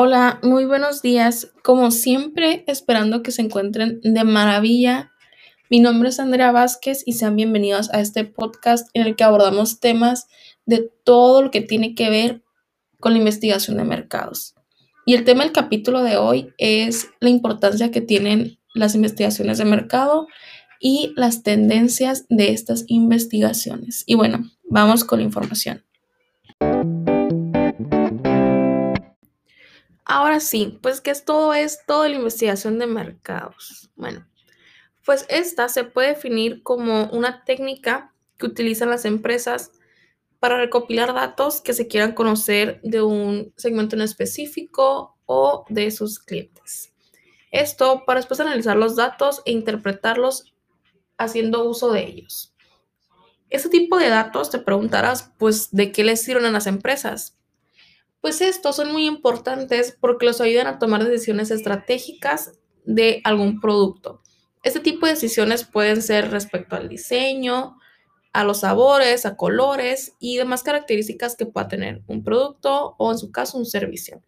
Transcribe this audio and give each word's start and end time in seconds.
Hola, 0.00 0.38
muy 0.44 0.64
buenos 0.64 1.02
días. 1.02 1.50
Como 1.64 1.90
siempre, 1.90 2.62
esperando 2.68 3.20
que 3.24 3.32
se 3.32 3.42
encuentren 3.42 3.98
de 4.04 4.22
maravilla. 4.22 5.10
Mi 5.70 5.80
nombre 5.80 6.10
es 6.10 6.20
Andrea 6.20 6.52
Vázquez 6.52 7.02
y 7.04 7.14
sean 7.14 7.34
bienvenidos 7.34 7.92
a 7.92 7.98
este 7.98 8.22
podcast 8.22 8.88
en 8.94 9.08
el 9.08 9.16
que 9.16 9.24
abordamos 9.24 9.80
temas 9.80 10.28
de 10.66 10.88
todo 11.02 11.42
lo 11.42 11.50
que 11.50 11.62
tiene 11.62 11.96
que 11.96 12.10
ver 12.10 12.44
con 13.00 13.10
la 13.10 13.18
investigación 13.18 13.76
de 13.76 13.82
mercados. 13.82 14.54
Y 15.04 15.16
el 15.16 15.24
tema 15.24 15.42
del 15.42 15.50
capítulo 15.50 16.04
de 16.04 16.16
hoy 16.16 16.54
es 16.58 17.08
la 17.18 17.30
importancia 17.30 17.90
que 17.90 18.00
tienen 18.00 18.60
las 18.74 18.94
investigaciones 18.94 19.58
de 19.58 19.64
mercado 19.64 20.28
y 20.78 21.12
las 21.16 21.42
tendencias 21.42 22.24
de 22.28 22.52
estas 22.52 22.84
investigaciones. 22.86 24.04
Y 24.06 24.14
bueno, 24.14 24.48
vamos 24.62 25.02
con 25.02 25.18
la 25.18 25.24
información. 25.24 25.82
Ahora 30.08 30.40
sí, 30.40 30.78
pues 30.82 31.02
¿qué 31.02 31.10
es 31.10 31.26
todo 31.26 31.52
esto 31.52 32.00
de 32.00 32.08
la 32.08 32.16
investigación 32.16 32.78
de 32.78 32.86
mercados? 32.86 33.90
Bueno, 33.94 34.26
pues 35.04 35.26
esta 35.28 35.68
se 35.68 35.84
puede 35.84 36.08
definir 36.08 36.62
como 36.62 37.10
una 37.10 37.44
técnica 37.44 38.14
que 38.38 38.46
utilizan 38.46 38.88
las 38.88 39.04
empresas 39.04 39.70
para 40.40 40.56
recopilar 40.56 41.12
datos 41.12 41.60
que 41.60 41.74
se 41.74 41.88
quieran 41.88 42.12
conocer 42.12 42.80
de 42.82 43.02
un 43.02 43.52
segmento 43.58 43.96
en 43.96 44.02
específico 44.02 45.18
o 45.26 45.66
de 45.68 45.90
sus 45.90 46.18
clientes. 46.18 46.94
Esto 47.50 48.04
para 48.06 48.20
después 48.20 48.40
analizar 48.40 48.76
los 48.76 48.96
datos 48.96 49.42
e 49.44 49.52
interpretarlos 49.52 50.54
haciendo 51.18 51.68
uso 51.68 51.92
de 51.92 52.06
ellos. 52.06 52.54
Ese 53.50 53.68
tipo 53.68 53.98
de 53.98 54.08
datos 54.08 54.48
te 54.48 54.58
preguntarás, 54.58 55.32
pues, 55.38 55.70
¿de 55.70 55.92
qué 55.92 56.02
les 56.02 56.22
sirven 56.22 56.46
a 56.46 56.50
las 56.50 56.66
empresas? 56.66 57.37
Pues 58.20 58.40
estos 58.40 58.76
son 58.76 58.92
muy 58.92 59.06
importantes 59.06 59.96
porque 60.00 60.26
los 60.26 60.40
ayudan 60.40 60.66
a 60.66 60.78
tomar 60.78 61.04
decisiones 61.04 61.50
estratégicas 61.50 62.52
de 62.84 63.20
algún 63.24 63.60
producto. 63.60 64.22
Este 64.62 64.80
tipo 64.80 65.06
de 65.06 65.12
decisiones 65.12 65.64
pueden 65.64 66.02
ser 66.02 66.30
respecto 66.30 66.74
al 66.74 66.88
diseño, 66.88 67.78
a 68.32 68.44
los 68.44 68.60
sabores, 68.60 69.24
a 69.24 69.36
colores 69.36 70.14
y 70.18 70.36
demás 70.36 70.62
características 70.62 71.36
que 71.36 71.46
pueda 71.46 71.68
tener 71.68 72.02
un 72.06 72.24
producto 72.24 72.94
o 72.98 73.12
en 73.12 73.18
su 73.18 73.30
caso 73.30 73.56
un 73.56 73.66
servicio. 73.66 74.22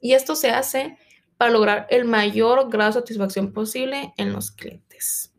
Y 0.00 0.12
esto 0.12 0.36
se 0.36 0.50
hace 0.50 0.98
para 1.36 1.50
lograr 1.50 1.86
el 1.90 2.04
mayor 2.04 2.70
grado 2.70 2.92
de 2.92 3.00
satisfacción 3.00 3.52
posible 3.52 4.12
en 4.16 4.32
los 4.32 4.50
clientes. 4.50 5.32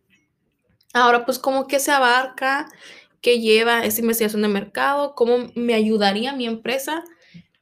Ahora, 0.94 1.25
pues, 1.25 1.39
¿cómo 1.39 1.67
que 1.67 1.80
se 1.80 1.91
abarca? 1.91 2.67
¿Qué 3.21 3.39
lleva 3.39 3.86
esa 3.86 4.02
investigación 4.02 4.41
de 4.41 4.47
mercado? 4.47 5.16
¿Cómo 5.16 5.52
me 5.55 5.73
ayudaría 5.73 6.33
mi 6.33 6.45
empresa 6.45 7.03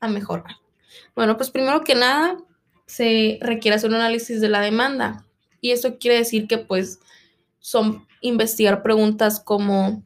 a 0.02 0.08
mejorar? 0.08 0.58
Bueno, 1.16 1.38
pues 1.38 1.50
primero 1.50 1.84
que 1.84 1.96
nada, 1.96 2.38
se 2.86 3.40
requiere 3.42 3.76
hacer 3.76 3.90
un 3.90 3.96
análisis 3.96 4.42
de 4.42 4.50
la 4.50 4.60
demanda. 4.60 5.26
Y 5.62 5.72
eso 5.72 5.98
quiere 5.98 6.18
decir 6.18 6.48
que 6.48 6.58
pues 6.58 7.00
son 7.60 8.06
investigar 8.20 8.84
preguntas 8.84 9.40
como 9.40 10.04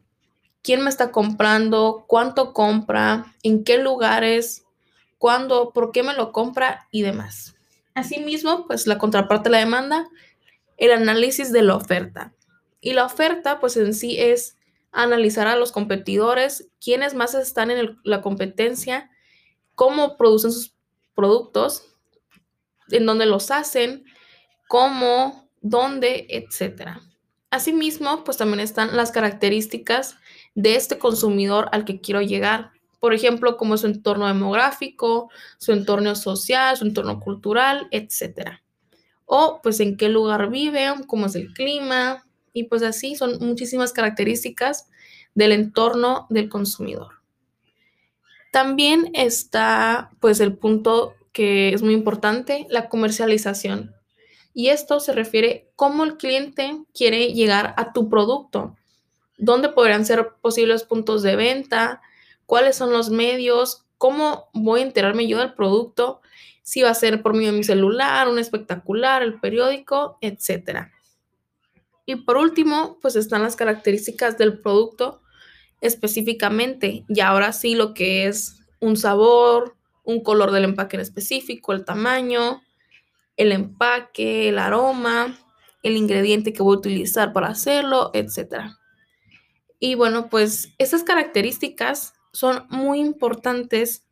quién 0.61 0.83
me 0.83 0.89
está 0.89 1.11
comprando, 1.11 2.05
cuánto 2.07 2.53
compra, 2.53 3.33
en 3.43 3.63
qué 3.63 3.77
lugares, 3.77 4.65
cuándo, 5.17 5.71
por 5.73 5.91
qué 5.91 6.03
me 6.03 6.13
lo 6.13 6.31
compra 6.31 6.87
y 6.91 7.01
demás. 7.01 7.55
Asimismo, 7.93 8.67
pues 8.67 8.87
la 8.87 8.97
contraparte 8.97 9.49
de 9.49 9.51
la 9.51 9.59
demanda, 9.59 10.07
el 10.77 10.91
análisis 10.91 11.51
de 11.51 11.61
la 11.61 11.75
oferta. 11.75 12.33
Y 12.81 12.93
la 12.93 13.05
oferta, 13.05 13.59
pues 13.59 13.77
en 13.77 13.93
sí 13.93 14.19
es 14.19 14.57
analizar 14.91 15.47
a 15.47 15.55
los 15.55 15.71
competidores, 15.71 16.69
quiénes 16.83 17.13
más 17.13 17.33
están 17.35 17.71
en 17.71 17.97
la 18.03 18.21
competencia 18.21 19.09
cómo 19.75 20.17
producen 20.17 20.51
sus 20.51 20.73
productos, 21.13 21.95
en 22.89 23.05
dónde 23.05 23.25
los 23.25 23.51
hacen, 23.51 24.05
cómo, 24.67 25.49
dónde, 25.61 26.27
etc. 26.29 26.99
Asimismo, 27.49 28.23
pues 28.23 28.37
también 28.37 28.59
están 28.59 28.95
las 28.95 29.11
características 29.11 30.17
de 30.55 30.75
este 30.75 30.97
consumidor 30.97 31.69
al 31.71 31.85
que 31.85 32.01
quiero 32.01 32.21
llegar. 32.21 32.71
Por 32.99 33.13
ejemplo, 33.13 33.57
como 33.57 33.77
su 33.77 33.87
entorno 33.87 34.27
demográfico, 34.27 35.29
su 35.57 35.71
entorno 35.71 36.15
social, 36.15 36.75
su 36.75 36.85
entorno 36.85 37.19
cultural, 37.19 37.87
etc. 37.91 38.59
O 39.25 39.59
pues 39.61 39.79
en 39.79 39.97
qué 39.97 40.09
lugar 40.09 40.49
vive, 40.49 40.93
cómo 41.07 41.27
es 41.27 41.35
el 41.35 41.53
clima, 41.53 42.25
y 42.53 42.63
pues 42.63 42.83
así 42.83 43.15
son 43.15 43.37
muchísimas 43.39 43.91
características 43.91 44.87
del 45.35 45.51
entorno 45.51 46.25
del 46.29 46.49
consumidor. 46.49 47.24
También 48.55 49.11
está 49.11 50.11
pues 50.21 50.39
el 50.39 50.55
punto 50.55 51.13
que 51.33 51.73
es 51.73 51.81
muy 51.81 51.93
importante, 51.93 52.65
la 52.69 52.87
comercialización. 52.87 53.93
Y 54.53 54.69
esto 54.69 55.01
se 55.01 55.11
refiere 55.11 55.69
cómo 55.75 56.05
el 56.05 56.15
cliente 56.15 56.81
quiere 56.93 57.33
llegar 57.33 57.73
a 57.75 57.91
tu 57.91 58.07
producto, 58.07 58.77
dónde 59.37 59.67
podrían 59.67 60.05
ser 60.05 60.35
posibles 60.41 60.85
puntos 60.85 61.21
de 61.21 61.35
venta, 61.35 62.01
cuáles 62.45 62.77
son 62.77 62.93
los 62.93 63.09
medios, 63.09 63.83
cómo 63.97 64.47
voy 64.53 64.79
a 64.79 64.83
enterarme 64.85 65.27
yo 65.27 65.39
del 65.39 65.53
producto, 65.53 66.21
si 66.63 66.81
va 66.81 66.91
a 66.91 66.95
ser 66.95 67.21
por 67.21 67.33
medio 67.33 67.51
de 67.51 67.57
mi 67.57 67.65
celular, 67.65 68.29
un 68.29 68.39
espectacular, 68.39 69.21
el 69.21 69.37
periódico, 69.41 70.17
etc. 70.21 70.93
Y 72.05 72.15
por 72.15 72.37
último, 72.37 72.99
pues 73.01 73.17
están 73.17 73.43
las 73.43 73.57
características 73.57 74.37
del 74.37 74.59
producto 74.61 75.23
específicamente. 75.85 77.05
Y 77.07 77.19
ahora 77.19 77.53
sí 77.53 77.75
lo 77.75 77.93
que 77.93 78.27
es 78.27 78.59
un 78.79 78.97
sabor, 78.97 79.75
un 80.03 80.21
color 80.21 80.51
del 80.51 80.65
empaque 80.65 80.97
en 80.97 81.01
específico, 81.01 81.73
el 81.73 81.85
tamaño, 81.85 82.61
el 83.37 83.51
empaque, 83.51 84.49
el 84.49 84.59
aroma, 84.59 85.37
el 85.83 85.97
ingrediente 85.97 86.53
que 86.53 86.63
voy 86.63 86.75
a 86.75 86.79
utilizar 86.79 87.33
para 87.33 87.47
hacerlo, 87.47 88.11
etc. 88.13 88.71
Y 89.79 89.95
bueno, 89.95 90.29
pues 90.29 90.73
esas 90.77 91.03
características 91.03 92.13
son 92.33 92.65
muy 92.69 92.99
importantes 92.99 94.05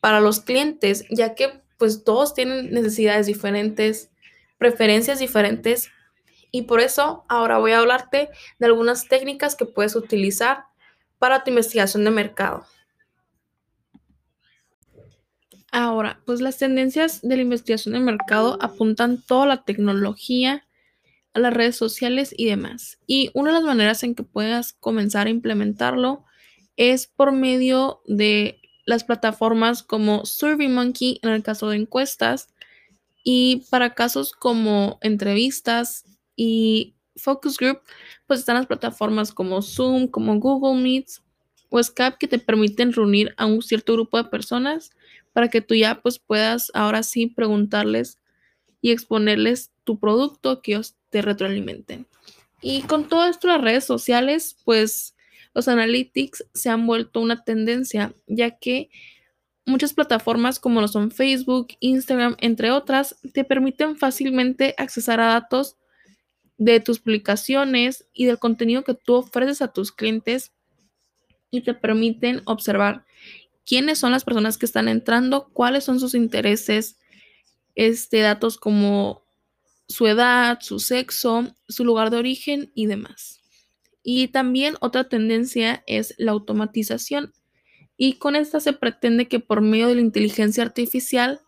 para 0.00 0.20
los 0.20 0.40
clientes, 0.40 1.04
ya 1.10 1.34
que 1.34 1.62
pues 1.78 2.04
todos 2.04 2.34
tienen 2.34 2.70
necesidades 2.70 3.26
diferentes, 3.26 4.10
preferencias 4.58 5.18
diferentes, 5.18 5.90
y 6.50 6.62
por 6.62 6.80
eso 6.80 7.24
ahora 7.28 7.58
voy 7.58 7.72
a 7.72 7.80
hablarte 7.80 8.30
de 8.58 8.66
algunas 8.66 9.08
técnicas 9.08 9.56
que 9.56 9.66
puedes 9.66 9.96
utilizar 9.96 10.64
para 11.18 11.44
tu 11.44 11.50
investigación 11.50 12.04
de 12.04 12.10
mercado. 12.10 12.66
Ahora, 15.72 16.20
pues 16.24 16.40
las 16.40 16.58
tendencias 16.58 17.20
de 17.22 17.36
la 17.36 17.42
investigación 17.42 17.94
de 17.94 18.00
mercado 18.00 18.58
apuntan 18.62 19.22
toda 19.22 19.46
la 19.46 19.64
tecnología, 19.64 20.66
a 21.36 21.38
las 21.38 21.52
redes 21.52 21.76
sociales 21.76 22.34
y 22.34 22.46
demás. 22.46 22.98
Y 23.06 23.30
una 23.34 23.50
de 23.50 23.58
las 23.58 23.64
maneras 23.64 24.02
en 24.02 24.14
que 24.14 24.22
puedas 24.22 24.72
comenzar 24.72 25.26
a 25.26 25.30
implementarlo 25.30 26.24
es 26.76 27.06
por 27.06 27.30
medio 27.30 28.00
de 28.06 28.58
las 28.86 29.04
plataformas 29.04 29.82
como 29.82 30.24
SurveyMonkey 30.24 31.20
en 31.22 31.30
el 31.30 31.42
caso 31.42 31.68
de 31.68 31.76
encuestas 31.76 32.48
y 33.22 33.66
para 33.70 33.94
casos 33.94 34.32
como 34.32 34.98
entrevistas 35.02 36.04
y 36.36 36.95
Focus 37.16 37.56
Group, 37.58 37.80
pues 38.26 38.40
están 38.40 38.56
las 38.56 38.66
plataformas 38.66 39.32
como 39.32 39.62
Zoom, 39.62 40.08
como 40.08 40.38
Google 40.38 40.80
Meets 40.80 41.22
o 41.68 41.82
Skype 41.82 42.16
que 42.18 42.28
te 42.28 42.38
permiten 42.38 42.92
reunir 42.92 43.34
a 43.36 43.46
un 43.46 43.62
cierto 43.62 43.94
grupo 43.94 44.16
de 44.16 44.24
personas 44.24 44.90
para 45.32 45.48
que 45.48 45.60
tú 45.60 45.74
ya 45.74 46.00
pues 46.00 46.18
puedas 46.18 46.70
ahora 46.74 47.02
sí 47.02 47.26
preguntarles 47.26 48.18
y 48.80 48.90
exponerles 48.92 49.72
tu 49.84 49.98
producto 49.98 50.62
que 50.62 50.72
ellos 50.72 50.96
te 51.10 51.22
retroalimenten. 51.22 52.06
Y 52.62 52.82
con 52.82 53.08
todo 53.08 53.26
esto 53.26 53.48
las 53.48 53.60
redes 53.60 53.84
sociales, 53.84 54.56
pues 54.64 55.14
los 55.54 55.68
analytics 55.68 56.44
se 56.54 56.68
han 56.68 56.86
vuelto 56.86 57.20
una 57.20 57.44
tendencia, 57.44 58.14
ya 58.26 58.52
que 58.58 58.90
muchas 59.66 59.92
plataformas 59.92 60.58
como 60.58 60.80
lo 60.80 60.88
son 60.88 61.10
Facebook, 61.10 61.68
Instagram, 61.80 62.36
entre 62.40 62.70
otras, 62.70 63.16
te 63.32 63.44
permiten 63.44 63.96
fácilmente 63.96 64.74
accesar 64.78 65.20
a 65.20 65.26
datos 65.26 65.76
de 66.58 66.80
tus 66.80 67.00
publicaciones 67.00 68.06
y 68.12 68.26
del 68.26 68.38
contenido 68.38 68.84
que 68.84 68.94
tú 68.94 69.14
ofreces 69.14 69.62
a 69.62 69.72
tus 69.72 69.92
clientes 69.92 70.52
y 71.50 71.62
te 71.62 71.74
permiten 71.74 72.42
observar 72.44 73.04
quiénes 73.64 73.98
son 73.98 74.12
las 74.12 74.24
personas 74.24 74.58
que 74.58 74.66
están 74.66 74.88
entrando, 74.88 75.50
cuáles 75.52 75.84
son 75.84 76.00
sus 76.00 76.14
intereses, 76.14 76.98
este, 77.74 78.20
datos 78.20 78.56
como 78.56 79.24
su 79.88 80.06
edad, 80.06 80.58
su 80.60 80.78
sexo, 80.78 81.54
su 81.68 81.84
lugar 81.84 82.10
de 82.10 82.18
origen 82.18 82.72
y 82.74 82.86
demás. 82.86 83.40
Y 84.02 84.28
también 84.28 84.76
otra 84.80 85.08
tendencia 85.08 85.82
es 85.86 86.14
la 86.16 86.32
automatización. 86.32 87.32
Y 87.96 88.14
con 88.14 88.36
esta 88.36 88.60
se 88.60 88.72
pretende 88.72 89.26
que 89.26 89.40
por 89.40 89.60
medio 89.62 89.88
de 89.88 89.96
la 89.96 90.00
inteligencia 90.00 90.62
artificial 90.62 91.40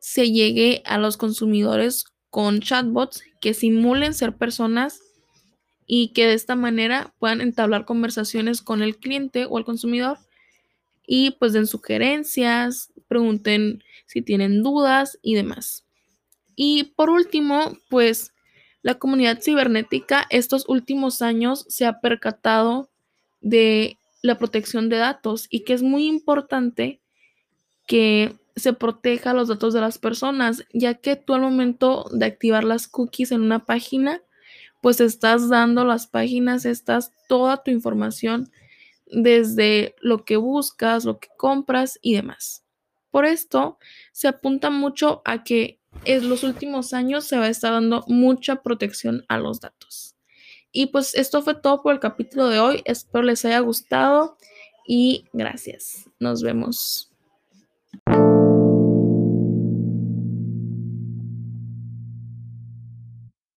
se 0.00 0.30
llegue 0.30 0.82
a 0.86 0.98
los 0.98 1.16
consumidores 1.16 2.04
con 2.34 2.58
chatbots 2.58 3.22
que 3.40 3.54
simulen 3.54 4.12
ser 4.12 4.34
personas 4.34 5.00
y 5.86 6.08
que 6.08 6.26
de 6.26 6.34
esta 6.34 6.56
manera 6.56 7.14
puedan 7.20 7.40
entablar 7.40 7.84
conversaciones 7.84 8.60
con 8.60 8.82
el 8.82 8.96
cliente 8.96 9.46
o 9.48 9.56
el 9.56 9.64
consumidor 9.64 10.18
y 11.06 11.30
pues 11.38 11.52
den 11.52 11.68
sugerencias, 11.68 12.92
pregunten 13.06 13.84
si 14.06 14.20
tienen 14.20 14.64
dudas 14.64 15.16
y 15.22 15.36
demás. 15.36 15.84
Y 16.56 16.92
por 16.96 17.08
último, 17.08 17.78
pues 17.88 18.32
la 18.82 18.94
comunidad 18.94 19.40
cibernética 19.40 20.26
estos 20.28 20.64
últimos 20.68 21.22
años 21.22 21.64
se 21.68 21.86
ha 21.86 22.00
percatado 22.00 22.90
de 23.42 23.96
la 24.22 24.38
protección 24.38 24.88
de 24.88 24.96
datos 24.96 25.46
y 25.50 25.60
que 25.60 25.74
es 25.74 25.84
muy 25.84 26.08
importante 26.08 27.00
que 27.86 28.34
se 28.56 28.72
proteja 28.72 29.34
los 29.34 29.48
datos 29.48 29.74
de 29.74 29.80
las 29.80 29.98
personas, 29.98 30.64
ya 30.72 30.94
que 30.94 31.16
tú 31.16 31.34
al 31.34 31.40
momento 31.40 32.06
de 32.12 32.26
activar 32.26 32.64
las 32.64 32.88
cookies 32.88 33.32
en 33.32 33.42
una 33.42 33.64
página, 33.64 34.22
pues 34.80 35.00
estás 35.00 35.48
dando 35.48 35.84
las 35.84 36.06
páginas, 36.06 36.64
estás 36.64 37.12
toda 37.28 37.62
tu 37.62 37.70
información 37.70 38.50
desde 39.06 39.94
lo 40.00 40.24
que 40.24 40.36
buscas, 40.36 41.04
lo 41.04 41.18
que 41.18 41.28
compras 41.36 41.98
y 42.02 42.14
demás. 42.14 42.64
Por 43.10 43.24
esto 43.24 43.78
se 44.12 44.28
apunta 44.28 44.70
mucho 44.70 45.22
a 45.24 45.44
que 45.44 45.78
en 46.04 46.28
los 46.28 46.42
últimos 46.42 46.92
años 46.92 47.24
se 47.24 47.38
va 47.38 47.44
a 47.44 47.48
estar 47.48 47.72
dando 47.72 48.04
mucha 48.08 48.62
protección 48.62 49.24
a 49.28 49.38
los 49.38 49.60
datos. 49.60 50.16
Y 50.72 50.86
pues 50.86 51.14
esto 51.14 51.40
fue 51.40 51.54
todo 51.54 51.82
por 51.82 51.94
el 51.94 52.00
capítulo 52.00 52.48
de 52.48 52.58
hoy. 52.58 52.82
Espero 52.84 53.24
les 53.24 53.44
haya 53.44 53.60
gustado 53.60 54.36
y 54.86 55.26
gracias. 55.32 56.10
Nos 56.18 56.42
vemos. 56.42 57.12